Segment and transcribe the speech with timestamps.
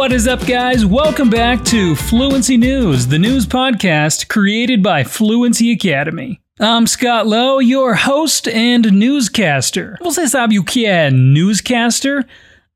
[0.00, 0.86] What is up, guys?
[0.86, 6.40] Welcome back to Fluency News, the news podcast created by Fluency Academy.
[6.58, 9.98] I'm Scott Lowe, your host and newscaster.
[10.00, 12.24] Você sabe o que é newscaster?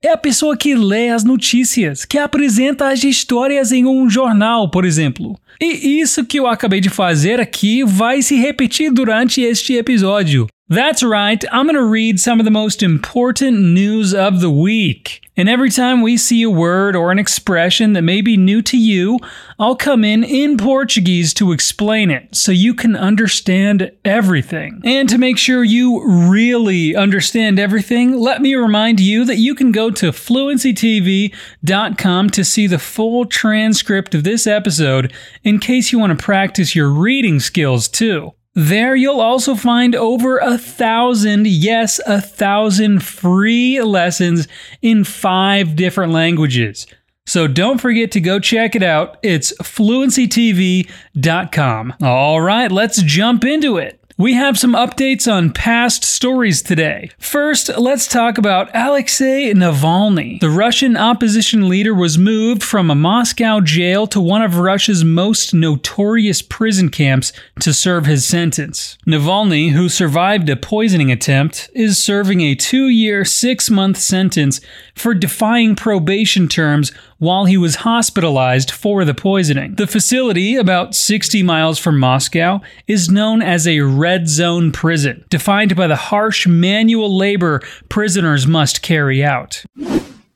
[0.03, 4.85] É a pessoa que lê as notícias, que apresenta as histórias em um jornal, por
[4.85, 5.35] exemplo.
[5.59, 10.47] E isso que eu acabei de fazer aqui vai se repetir durante este episódio.
[10.69, 15.24] That's right, I'm to read some of the most important news of the week.
[15.37, 18.79] And every time we see a word or an expression that may be new to
[18.79, 19.19] you,
[19.59, 24.81] I'll come in in Portuguese to explain it so you can understand everything.
[24.85, 29.73] And to make sure you really understand everything, let me remind you that you can
[29.73, 35.13] go to fluencytv.com to see the full transcript of this episode
[35.43, 38.35] in case you want to practice your reading skills too.
[38.55, 44.47] There, you'll also find over a thousand, yes, a thousand free lessons
[44.81, 46.87] in five different languages.
[47.27, 49.17] So don't forget to go check it out.
[49.23, 51.95] It's fluencytv.com.
[52.03, 54.04] All right, let's jump into it.
[54.17, 57.11] We have some updates on past stories today.
[57.19, 60.39] First, let's talk about Alexei Navalny.
[60.39, 65.53] The Russian opposition leader was moved from a Moscow jail to one of Russia's most
[65.53, 68.99] notorious prison camps to serve his sentence.
[69.05, 74.61] Navalny, who survived a poisoning attempt, is serving a two year, six month sentence
[74.95, 79.75] for defying probation terms while he was hospitalized for the poisoning.
[79.77, 85.77] The facility, about 60 miles from Moscow, is known as a red zone prison, defined
[85.77, 89.65] by the harsh manual labor prisoners must carry out.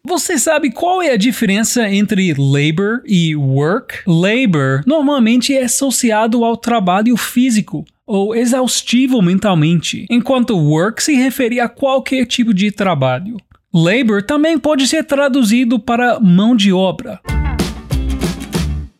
[0.08, 4.02] Você sabe qual é a diferença entre labor e work?
[4.06, 11.68] Labor normalmente é associado ao trabalho físico ou exaustivo mentalmente, enquanto work se refere a
[11.68, 13.36] qualquer tipo de trabalho.
[13.82, 17.20] Labor também pode ser traduzido para mão de obra.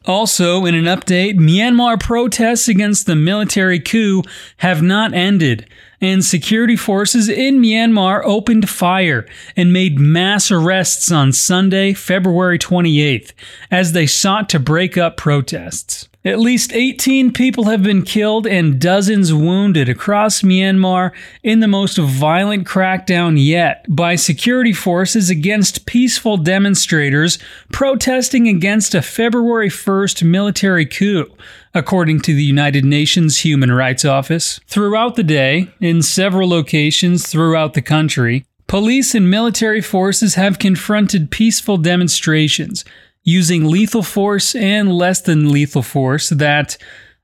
[0.05, 4.23] Also, in an update, Myanmar protests against the military coup
[4.59, 5.67] have not ended,
[6.01, 13.33] and security forces in Myanmar opened fire and made mass arrests on Sunday, February 28th,
[13.71, 16.09] as they sought to break up protests.
[16.29, 21.13] At least 18 people have been killed and dozens wounded across Myanmar
[21.43, 27.39] in the most violent crackdown yet by security forces against peaceful demonstrators
[27.73, 31.35] protesting against a February 1st military coup,
[31.73, 34.61] according to the United Nations Human Rights Office.
[34.67, 41.31] Throughout the day, in several locations throughout the country, police and military forces have confronted
[41.31, 42.85] peaceful demonstrations
[43.29, 46.79] using lethal force and less than lethal force that,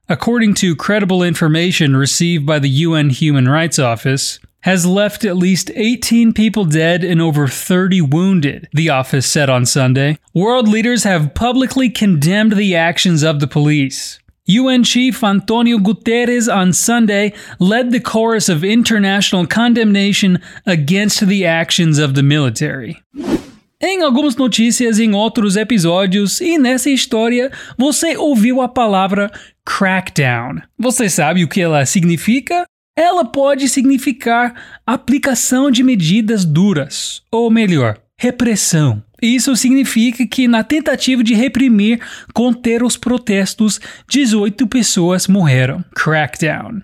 [0.07, 5.71] according to credible information received by the UN Human Rights Office, has left at least
[5.73, 10.17] 18 people dead and over 30 wounded, the office said on Sunday.
[10.33, 14.19] World leaders have publicly condemned the actions of the police.
[14.45, 21.97] UN Chief Antonio Guterres on Sunday led the chorus of international condemnation against the actions
[21.97, 23.01] of the military.
[23.81, 29.29] Em algumas notícias, em outros episódios e nessa história, você ouviu a palavra
[29.65, 30.61] crackdown.
[30.79, 32.65] Você sabe o que ela significa?
[32.97, 39.03] Ela pode significar aplicação de medidas duras, ou melhor, repressão.
[39.21, 41.99] Isso significa que, na tentativa de reprimir,
[42.33, 45.83] conter os protestos, 18 pessoas morreram.
[45.93, 46.81] Crackdown.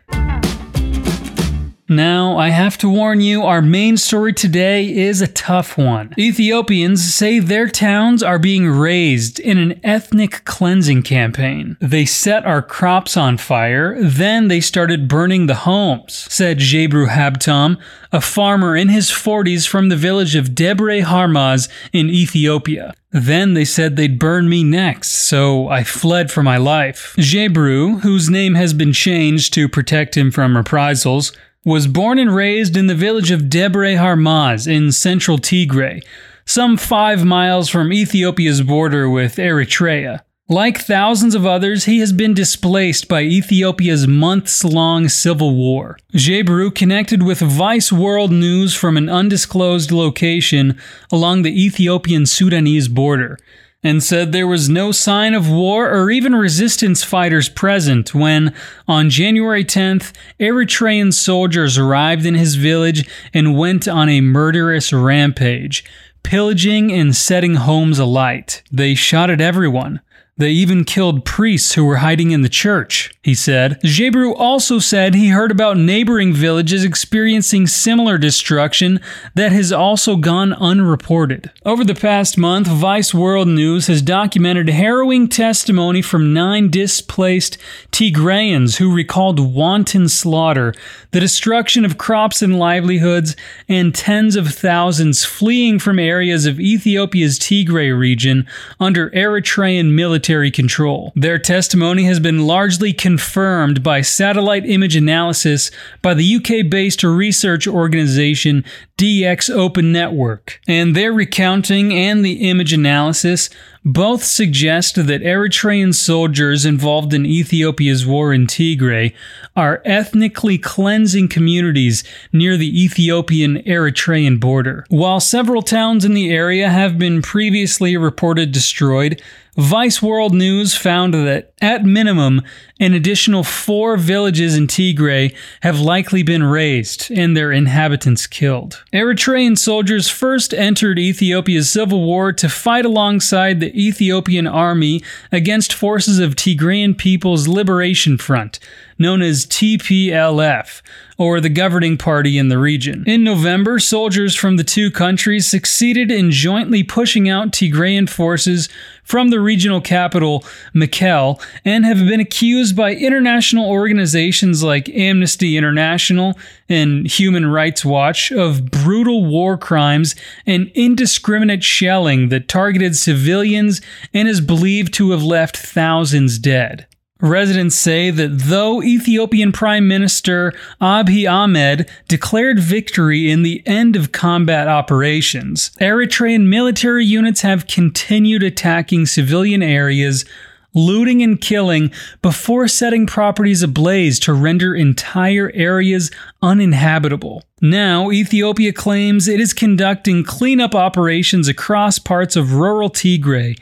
[1.91, 6.13] Now, I have to warn you, our main story today is a tough one.
[6.17, 11.75] Ethiopians say their towns are being razed in an ethnic cleansing campaign.
[11.81, 17.77] They set our crops on fire, then they started burning the homes, said Jebru Habtam,
[18.13, 22.93] a farmer in his 40s from the village of Debre Harmaz in Ethiopia.
[23.11, 27.13] Then they said they'd burn me next, so I fled for my life.
[27.17, 32.75] Jebru, whose name has been changed to protect him from reprisals, was born and raised
[32.75, 36.01] in the village of Debre Harmaz in central Tigray,
[36.45, 40.21] some five miles from Ethiopia's border with Eritrea.
[40.49, 45.97] Like thousands of others, he has been displaced by Ethiopia's months long civil war.
[46.13, 50.77] Jebru connected with Vice World News from an undisclosed location
[51.09, 53.37] along the Ethiopian Sudanese border
[53.83, 58.53] and said there was no sign of war or even resistance fighters present when,
[58.87, 65.83] on January 10th, Eritrean soldiers arrived in his village and went on a murderous rampage,
[66.23, 68.61] pillaging and setting homes alight.
[68.71, 70.01] They shot at everyone.
[70.37, 73.13] They even killed priests who were hiding in the church.
[73.23, 73.79] He said.
[73.83, 78.99] Gebru also said he heard about neighboring villages experiencing similar destruction
[79.35, 81.51] that has also gone unreported.
[81.63, 87.59] Over the past month, Vice World News has documented harrowing testimony from nine displaced
[87.91, 90.73] Tigrayans who recalled wanton slaughter,
[91.11, 93.35] the destruction of crops and livelihoods,
[93.69, 98.47] and tens of thousands fleeing from areas of Ethiopia's Tigray region
[98.79, 101.13] under Eritrean military control.
[101.15, 105.69] Their testimony has been largely confirmed by satellite image analysis
[106.01, 108.63] by the UK based research organization
[108.97, 110.61] DX Open Network.
[110.65, 113.49] And their recounting and the image analysis
[113.83, 119.13] both suggest that Eritrean soldiers involved in Ethiopia's war in Tigray
[119.57, 124.85] are ethnically cleansing communities near the Ethiopian Eritrean border.
[124.87, 129.21] While several towns in the area have been previously reported destroyed,
[129.57, 132.41] Vice World News found that, at minimum,
[132.79, 138.81] an additional four villages in Tigray have likely been razed and their inhabitants killed.
[138.93, 145.03] Eritrean soldiers first entered Ethiopia's civil war to fight alongside the Ethiopian army
[145.33, 148.57] against forces of Tigrayan People's Liberation Front,
[149.01, 150.81] known as TPLF,
[151.17, 153.03] or the governing party in the region.
[153.05, 158.69] In November, soldiers from the two countries succeeded in jointly pushing out Tigrayan forces
[159.03, 160.43] from the regional capital,
[160.73, 166.37] Mekelle, and have been accused by international organizations like Amnesty International
[166.69, 170.15] and Human Rights Watch of brutal war crimes
[170.47, 173.81] and indiscriminate shelling that targeted civilians
[174.13, 176.87] and is believed to have left thousands dead.
[177.21, 184.11] Residents say that though Ethiopian Prime Minister Abiy Ahmed declared victory in the end of
[184.11, 190.25] combat operations, Eritrean military units have continued attacking civilian areas,
[190.73, 191.91] looting and killing
[192.23, 196.09] before setting properties ablaze to render entire areas
[196.41, 197.43] uninhabitable.
[197.61, 203.59] Now, Ethiopia claims it is conducting cleanup operations across parts of rural Tigray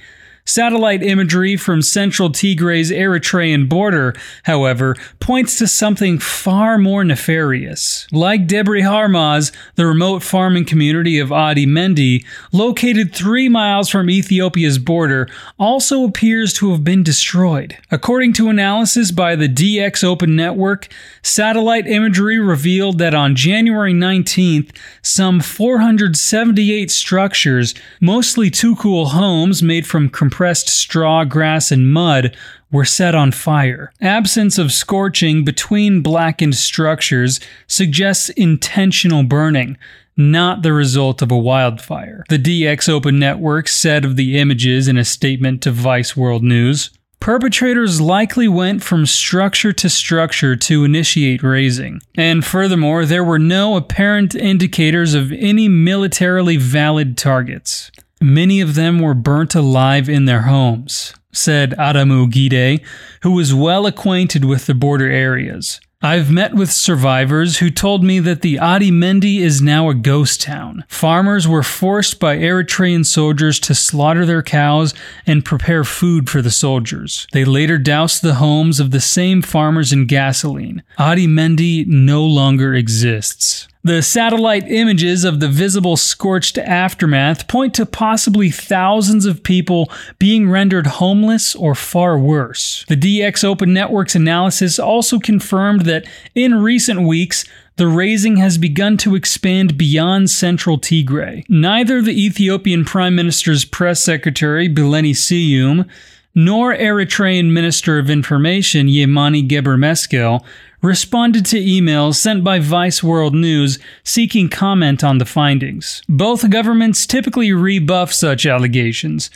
[0.49, 4.15] Satellite imagery from central Tigray's Eritrean border,
[4.45, 8.07] however, points to something far more nefarious.
[8.11, 14.79] Like Debre Harmaz, the remote farming community of Adi Mendi, located three miles from Ethiopia's
[14.79, 15.29] border,
[15.59, 17.77] also appears to have been destroyed.
[17.91, 20.87] According to analysis by the DX Open Network,
[21.21, 30.09] satellite imagery revealed that on January 19th, some 478 structures, mostly tukul homes made from
[30.09, 32.33] compressed compressed straw, grass, and mud
[32.71, 33.91] were set on fire.
[33.99, 39.77] Absence of scorching between blackened structures suggests intentional burning,
[40.15, 42.23] not the result of a wildfire.
[42.29, 46.89] The DX Open Network said of the images in a statement to Vice World News.
[47.19, 51.99] Perpetrators likely went from structure to structure to initiate razing.
[52.15, 57.91] And furthermore, there were no apparent indicators of any militarily valid targets.
[58.21, 62.81] Many of them were burnt alive in their homes, said Adamu Gide,
[63.21, 65.79] who was well acquainted with the border areas.
[66.01, 70.41] I've met with survivors who told me that the Adi Mendi is now a ghost
[70.41, 70.83] town.
[70.89, 74.93] Farmers were forced by Eritrean soldiers to slaughter their cows
[75.25, 77.25] and prepare food for the soldiers.
[77.31, 80.83] They later doused the homes of the same farmers in gasoline.
[80.97, 83.68] Adi Mendi no longer exists.
[83.81, 90.49] The satellite images of the visible scorched aftermath point to possibly thousands of people being
[90.49, 92.83] rendered homeless or far worse.
[92.89, 96.05] The DX Open Network's analysis also confirmed that
[96.35, 97.45] in recent weeks,
[97.77, 101.45] the razing has begun to expand beyond central Tigray.
[101.47, 105.87] Neither the Ethiopian Prime Minister's press secretary, Billene Seyoum,
[106.35, 110.43] nor Eritrean Minister of Information Yemane Gebre Meskel
[110.81, 116.01] responded to emails sent by Vice World News seeking comment on the findings.
[116.07, 119.29] Both governments typically rebuff such allegations,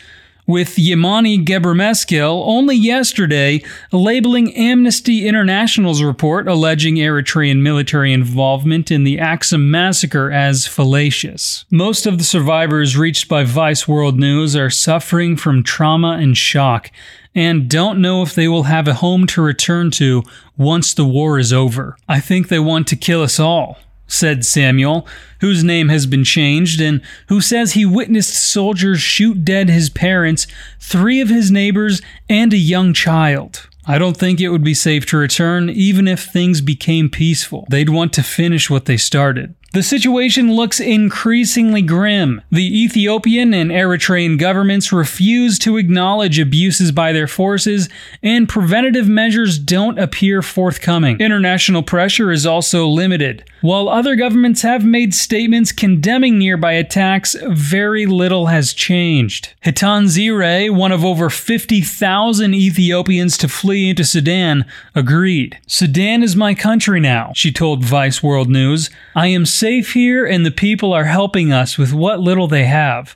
[0.46, 9.20] with Yemane Gebremeskel only yesterday labeling Amnesty International's report alleging Eritrean military involvement in the
[9.20, 11.66] Axum massacre as fallacious.
[11.72, 16.92] Most of the survivors reached by Vice World News are suffering from trauma and shock
[17.36, 20.24] and don't know if they will have a home to return to
[20.58, 21.98] once the war is over.
[22.08, 23.78] I think they want to kill us all
[24.14, 25.08] said Samuel,
[25.42, 30.48] whose name has been changed, and who says he witnessed soldiers shoot dead his parents,
[30.80, 33.68] three of his neighbors, and a young child.
[33.86, 37.68] I don't think it would be safe to return even if things became peaceful.
[37.70, 39.56] They'd want to finish what they started.
[39.74, 42.44] The situation looks increasingly grim.
[42.52, 47.90] The Ethiopian and Eritrean governments refuse to acknowledge abuses by their forces,
[48.22, 51.20] and preventative measures don't appear forthcoming.
[51.20, 53.50] International pressure is also limited.
[53.62, 59.54] While other governments have made statements condemning nearby attacks, very little has changed.
[59.64, 65.60] Hitan Zire, one of over 50,000 Ethiopians to flee into Sudan, agreed.
[65.66, 68.92] Sudan is my country now, she told Vice World News.
[69.16, 73.16] I am safe here and the people are helping us with what little they have.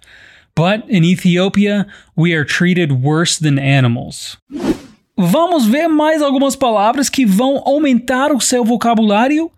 [0.56, 1.86] But in Ethiopia,
[2.16, 4.38] we are treated worse than animals.
[5.18, 9.52] Vamos ver mais algumas palavras que vão aumentar o seu vocabulário?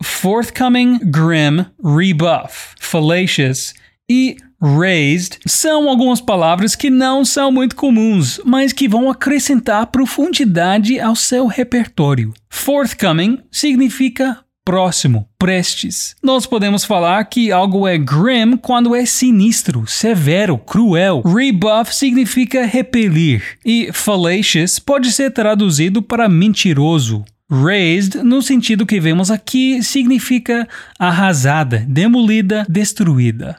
[0.00, 3.74] Forthcoming, grim, rebuff, fallacious
[4.08, 11.00] e raised são algumas palavras que não são muito comuns, mas que vão acrescentar profundidade
[11.00, 12.32] ao seu repertório.
[12.48, 16.16] Forthcoming significa próximo, prestes.
[16.20, 21.22] Nós podemos falar que algo é grim quando é sinistro, severo, cruel.
[21.24, 27.24] Rebuff significa repelir e fallacious pode ser traduzido para mentiroso.
[27.48, 30.66] Raised, no sentido que vemos aqui, significa
[30.98, 33.56] arrasada, demolida, destruída.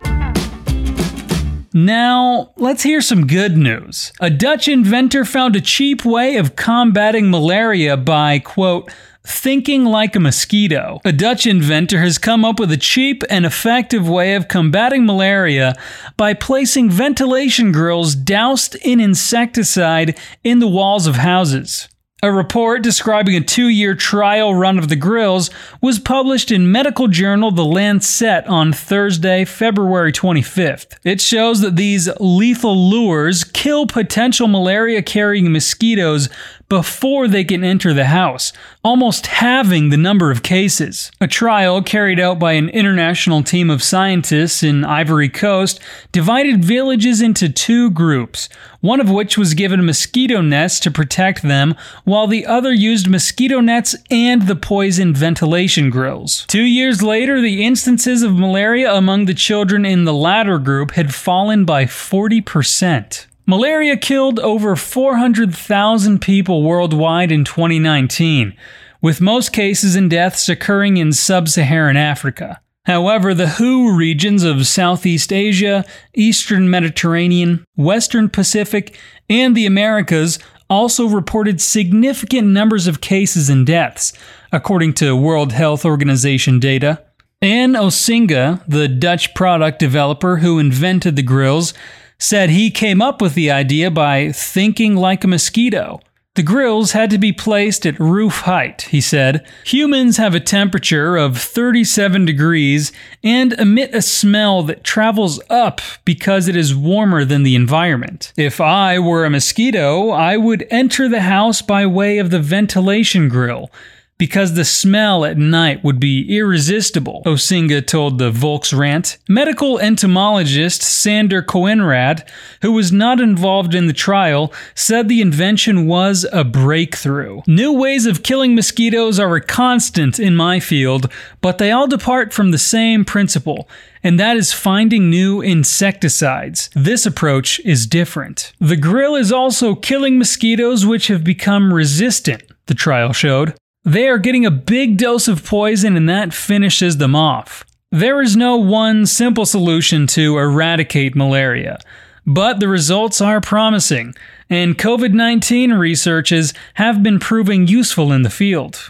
[1.73, 4.11] Now, let's hear some good news.
[4.19, 8.91] A Dutch inventor found a cheap way of combating malaria by, quote,
[9.27, 11.01] thinking like a mosquito.
[11.03, 15.75] A Dutch inventor has come up with a cheap and effective way of combating malaria
[16.15, 21.89] by placing ventilation grills doused in insecticide in the walls of houses.
[22.23, 27.07] A report describing a two year trial run of the grills was published in medical
[27.07, 30.97] journal The Lancet on Thursday, February 25th.
[31.03, 36.27] It shows that these lethal lures kill potential malaria carrying mosquitoes
[36.69, 38.51] before they can enter the house,
[38.83, 41.11] almost halving the number of cases.
[41.21, 45.79] A trial carried out by an international team of scientists in Ivory Coast
[46.11, 48.49] divided villages into two groups,
[48.81, 53.61] one of which was given mosquito nets to protect them, while the other used mosquito
[53.61, 56.45] nets and the poison ventilation grills.
[56.47, 61.13] Two years later, the instances of malaria among the children in the latter group had
[61.13, 63.26] fallen by 40%.
[63.49, 68.53] Malaria killed over 400,000 people worldwide in 2019,
[69.01, 72.59] with most cases and deaths occurring in sub Saharan Africa.
[72.87, 78.99] However, the WHO regions of Southeast Asia, Eastern Mediterranean, Western Pacific,
[79.29, 80.39] and the Americas
[80.69, 84.11] also reported significant numbers of cases and deaths,
[84.51, 87.01] according to World Health Organization data.
[87.41, 91.73] Anne Osinga, the Dutch product developer who invented the grills,
[92.19, 95.99] said he came up with the idea by thinking like a mosquito.
[96.37, 99.43] The grills had to be placed at roof height, he said.
[99.65, 102.91] Humans have a temperature of 37 degrees
[103.23, 108.33] and emit a smell that travels up because it is warmer than the environment.
[108.37, 113.29] If I were a mosquito, I would enter the house by way of the ventilation
[113.29, 113.71] grill
[114.17, 119.17] because the smell at night would be irresistible, Osinga told the Volkskrant.
[119.29, 122.27] Medical entomologist Sander Koenraadt,
[122.61, 127.41] who was not involved in the trial, said the invention was a breakthrough.
[127.47, 132.33] New ways of killing mosquitoes are a constant in my field, but they all depart
[132.33, 133.69] from the same principle
[134.03, 136.69] and that is finding new insecticides.
[136.73, 138.53] This approach is different.
[138.59, 143.53] The grill is also killing mosquitoes which have become resistant, the trial showed.
[143.87, 147.63] They are getting a big dose of poison and that finishes them off.
[147.89, 151.79] There is no one simple solution to eradicate malaria,
[152.25, 154.13] but the results are promising,
[154.49, 158.89] and COVID 19 researches have been proving useful in the field.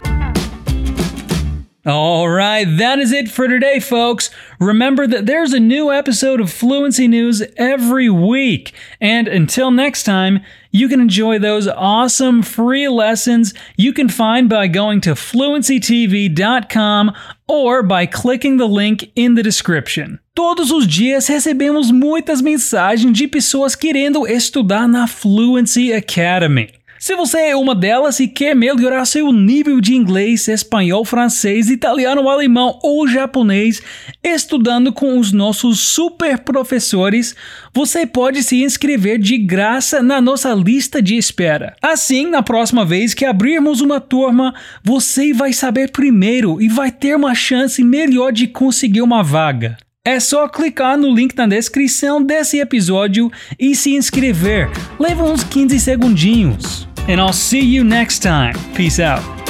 [1.88, 4.28] All right, that is it for today, folks.
[4.60, 8.74] Remember that there's a new episode of Fluency News every week.
[9.00, 10.40] And until next time,
[10.70, 17.16] you can enjoy those awesome free lessons you can find by going to fluencytv.com
[17.48, 20.20] or by clicking the link in the description.
[20.34, 26.77] Todos os dias recebemos muitas mensagens de pessoas querendo estudar na Fluency Academy.
[27.00, 32.28] Se você é uma delas e quer melhorar seu nível de inglês, espanhol, francês, italiano,
[32.28, 33.80] alemão ou japonês,
[34.22, 37.36] estudando com os nossos super professores,
[37.72, 41.76] você pode se inscrever de graça na nossa lista de espera.
[41.80, 44.52] Assim, na próxima vez que abrirmos uma turma,
[44.82, 49.78] você vai saber primeiro e vai ter uma chance melhor de conseguir uma vaga.
[50.04, 54.68] É só clicar no link na descrição desse episódio e se inscrever.
[54.98, 56.87] Leva uns 15 segundinhos.
[57.08, 58.54] And I'll see you next time.
[58.74, 59.47] Peace out.